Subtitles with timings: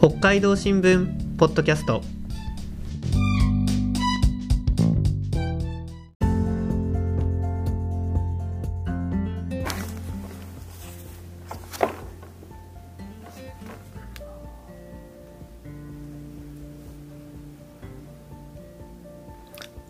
[0.00, 2.02] 北海道新聞ポッドキャスト。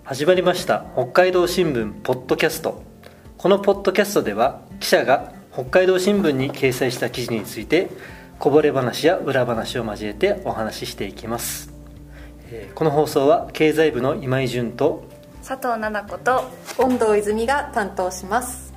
[0.04, 0.86] 始まりました。
[0.94, 2.82] 北海道新聞ポッドキャスト。
[3.36, 7.90] このポッドキャストでは記者が北海道新聞に掲載した記事について
[8.38, 11.70] こぼれ話や裏話を交えてお話ししていきます。
[12.50, 15.04] えーこの放送は経済部の今井純と
[15.46, 16.44] 佐藤奈々子と
[16.76, 18.72] 本堂泉が担当します。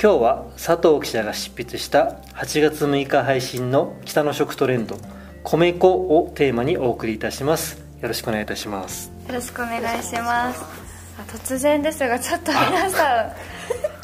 [0.00, 4.96] 今日は佐藤記者が執筆した8月6日配信の北の食トレンド
[5.42, 7.82] 米粉をテーマにお送りいたします。
[8.00, 9.10] よろしくお願いいたします。
[9.26, 10.62] よろしくお願いします。
[11.18, 13.32] あ突然ですがちょっと皆さん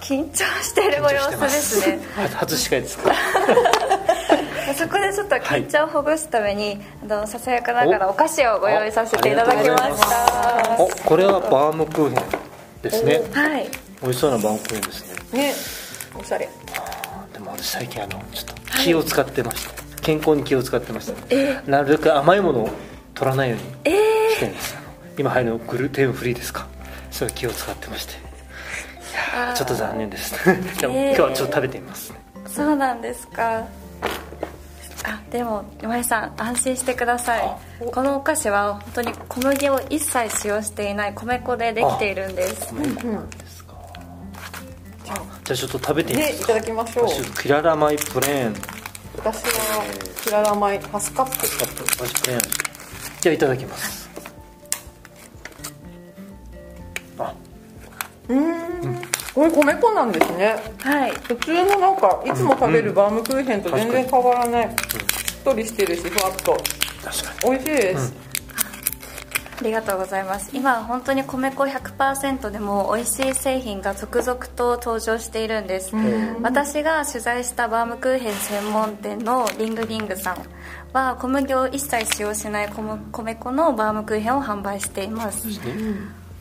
[0.03, 2.01] 緊張しているご様子ですね。
[2.17, 3.13] は初司会ですか？
[4.85, 10.77] そこでちょっと緊張をほぐすために、あのささやかながらお菓子をご用意させていただきました。
[10.79, 13.23] おこれはバームクーヘンですね。
[13.33, 13.69] はい。
[14.03, 15.39] 美味しそうなバームクーヘンですね。
[15.39, 15.55] ね。
[16.21, 16.49] おしゃれ。
[17.33, 22.71] でも私最近あのちょっと気を使ってまして、健康に気を使ってましてなるべく甘いものを
[23.15, 23.65] 取らないように
[24.35, 24.87] してるんです、あの
[25.19, 26.67] 今入るのグルテンフリーですか？
[27.11, 28.13] そういう気を使ってまして。
[28.13, 28.17] い
[29.37, 30.35] やーちょっと残念です。
[30.79, 32.19] でも、えー今日はちょっと食べてみますね。
[32.47, 33.59] そうなんですか。
[33.59, 33.65] あ
[35.35, 37.43] でも今井さん安心してください。
[37.91, 42.73] このお菓子は本当に小麦を一切使用していない米粉でできているんです。
[42.73, 43.75] 米粉なんですか、
[45.05, 47.09] じゃあちょっと食べてみますねいただきましょう。
[47.09, 48.55] 私キララマイプレーン。
[49.17, 49.83] 私は
[50.23, 51.33] キララ米ハスカップ。
[51.37, 52.41] カップマジプレーン
[53.21, 54.09] じゃあいただきます。
[57.19, 57.35] あ。
[59.35, 60.55] これ米粉なんですね。
[60.79, 61.11] はい。
[61.11, 64.69] 普通のなんかいつも食べるバームクーヘンと全然変わらない。
[64.69, 64.77] しっ
[65.45, 66.57] とりしてるしふわっと。
[67.05, 67.57] 確かに。
[67.57, 68.13] 美味しいです、
[69.61, 70.51] ありがとうございます。
[70.55, 75.93] 今本当に米粉100%でも美味しい製品が続々と登場しているんです。
[76.43, 80.39] 私が取材したバームクーヘン専門店のリングリングさん
[80.93, 85.47] は小麦を一切使用しない米米粉のバームクーヘンを販売しています。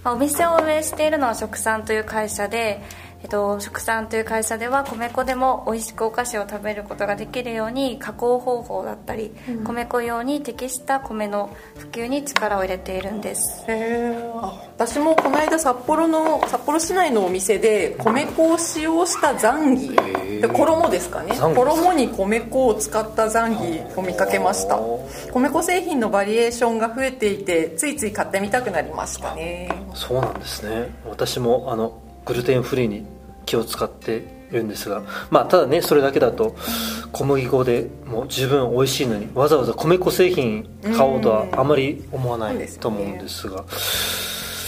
[0.04, 2.82] まあお店を運営しているのは食産という会社で、
[3.24, 9.32] えっと、食産という会社では米粉でも美味しくお菓子を食べることができるように加工方法だったり、
[9.64, 13.64] 米粉用に適した米の普及に力を入れているんです。
[13.70, 14.32] へえ
[14.76, 19.96] 私もこの間札幌の札幌市内のお店で米粉を使用したザンギ
[20.42, 21.34] で衣ですかね。
[21.40, 24.78] 衣に米粉を使ったザンギを見かけました。
[25.32, 29.70] 米粉製品のバリエーションが増えていてついつい買ってみたくなりましたね。
[29.94, 30.94] そうなんですね。
[31.06, 33.06] 私もあのグルテンフリーに
[33.46, 36.56] 気を使っているんですがまあただねそれだけだと
[37.12, 43.66] 小麦粉でもう十分美味しいのにわざわざ米粉製品買おうとはあまり思わないそうですよねと思うんですが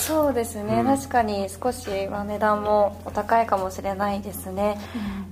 [0.05, 4.77] そうですね、確かに少しは値段もお高いかもしれないですね、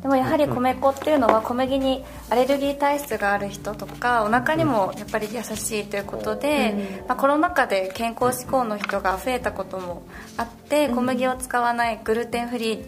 [0.01, 10.01] でもやはり米粉っていうのは小麦にアレルギー体質がある人とかお腹にもやっぱり優しいということで、まあ、コロナ禍で健康志向の人が増えたことも
[10.37, 12.85] あって小麦を使わないグルテンフリー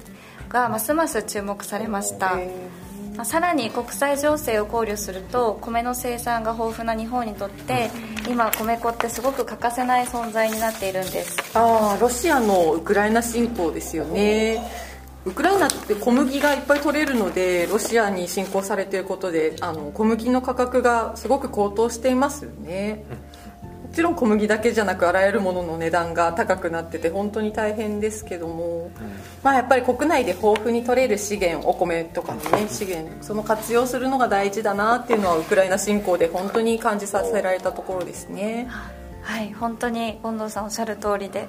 [0.49, 2.84] がますます注目されました、まあ
[3.23, 7.89] さらに国際情勢を考慮すると米の生産が豊富な日本にとって
[8.27, 11.37] 今米粉ってすごく欠かせない存在になっているんです。
[11.57, 14.59] ああロシアのウクライナ侵攻ですよね。
[15.25, 23.05] ウクライナって小麦がいっぱい取れるのでロシアに侵攻されていることであの小麦の価格がすごく高騰していますよね。
[23.09, 23.15] も
[23.95, 28.91] ちろん小麦だけじゃなくあらゆるものの値段が高くなってて本当に大変ですけども、
[29.41, 38.67] まあやっぱり国内で豊富に取れる資源お米とかのね資源その活用するのが大事だなっていうのはウクライナ侵攻で本当に感じさせられたところですね。
[39.21, 41.47] はい本当に近藤さんおっしゃる通りで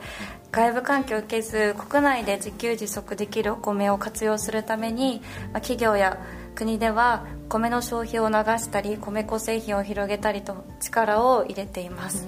[0.50, 5.20] 外部環境を受けず国内で自給自足できるお米を活用するために、
[5.52, 6.18] まあ企業や
[6.54, 12.26] 国では米の消費を促したり米粉製品を広げたりと力を入れています、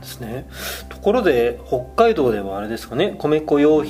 [0.00, 0.46] なんですね。
[0.88, 3.14] ところで北海道ではあれですかね。
[3.18, 3.84] 米粉用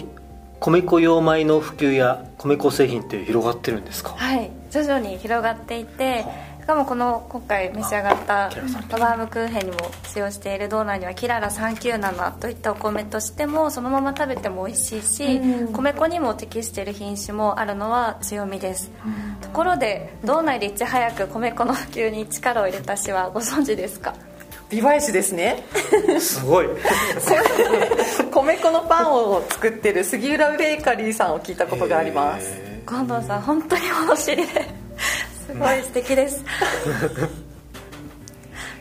[0.61, 4.11] 米粉用米の普及や米粉製品って広がってるんですか？
[4.11, 4.51] はい。
[4.71, 6.25] 徐々に広がっていて
[6.61, 8.51] しかもこの今回召し上がった
[8.91, 15.41] バームクーヘンにも使用している道内にはキララ397といったお米としてもそのまま食べても美味しいし、
[15.73, 18.93] 米粉にも適している品種もあるのは強みです、
[19.41, 24.15] ところで道内でいち早く米粉の普及に力を入れた市はご存知ですか？
[24.71, 25.65] 美唄市ですね。
[26.21, 26.69] すごい。
[28.31, 32.57] 米粉のパンを作ってる杉浦ベーカリーさんを聞いたことがあります。
[32.87, 34.69] 近藤さん本当に物知りで
[35.47, 36.45] すごい素敵です。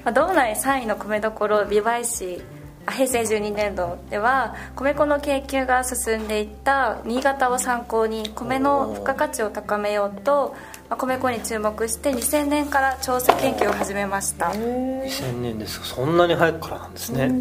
[0.06, 2.42] まあ、道内3位の米どころ美唄市
[2.86, 10.56] あ平成12年度では米粉の研究が進んでいった新潟を参考に米の付加価値を高めようと、
[10.90, 14.48] まあ、米粉に注目して2000年から調査研究を始めました。
[14.48, 17.32] 2000年ですそんなに早くからなんですね。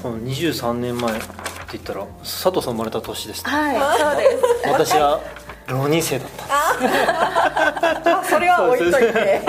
[0.00, 1.26] この23年前って
[1.72, 3.50] 言ったら佐藤さん生まれた年ですね。
[3.50, 4.30] はいそうで
[4.62, 4.68] す。
[4.68, 5.20] 私は
[5.66, 9.42] 浪人生だったまあそれは置いといて。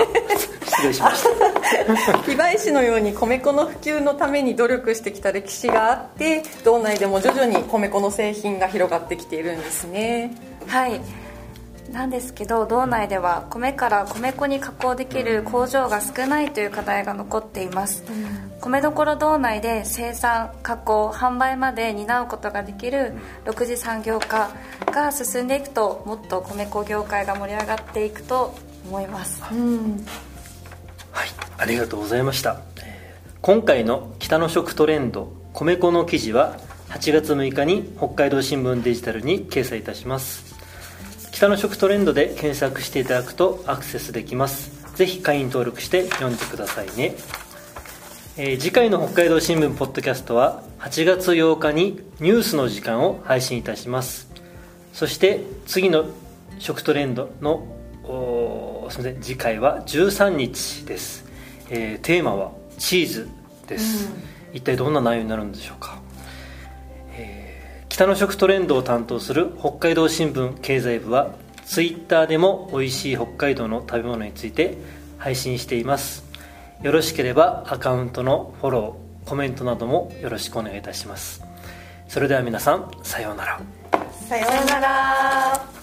[0.66, 2.18] 失礼しました。
[2.26, 10.34] 美唄市のように米粉の普及のために努力してきた歴史があって道内でも徐々に米粉の製品が広がってきているんですね。
[10.66, 11.00] はい
[11.92, 18.04] なんですけど道内では米から米粉に加工できる工場が少ないという課題が残っています、
[18.60, 24.50] 米どころ道内で生産加工販売まで担うことができる6次産業化
[24.86, 28.54] が進んでいくともっと米粉業界が盛り上がっていくと
[28.86, 29.42] 思います。
[29.42, 29.54] は
[31.24, 31.28] い。
[31.58, 32.60] ありがとうございました。
[32.82, 32.96] えー
[33.46, 36.58] 今回の北の食トレンド米粉の記事は
[36.88, 40.55] 8月6日に北海道新聞デジタルに掲載いたします
[41.36, 44.96] 北の食トレンドで検索していただくとアクセスできます。
[44.96, 47.14] ぜひ会員登録して読んでくださいね。
[48.38, 54.30] えー次回の北海道新聞ポッドキャストは8月8日にニュースの時間を配信いたします。
[54.94, 56.06] そして次の
[56.58, 57.66] 食トレンドの
[58.88, 59.20] すみません。
[59.20, 61.26] 次回は13日です、
[61.68, 63.28] えーテーマはチーズ
[63.66, 64.08] です、
[64.54, 66.00] 一体どんな内容になるんでしょうか、
[67.12, 67.55] えー
[67.96, 71.34] 北の食トレンドを担当する北海道新聞経済部は
[71.64, 74.76] ツイッターでも美味しい北海道の食べ物について
[75.16, 76.22] 配信しています。
[76.82, 81.42] よろしければアカウントのフォローコメントなどもよろしくお願いいたします。
[82.06, 83.60] それでは皆さんさようなら。
[84.28, 85.75] さよさようなら。